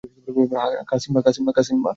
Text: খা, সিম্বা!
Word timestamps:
খা, 0.87 0.95
সিম্বা! 1.03 1.89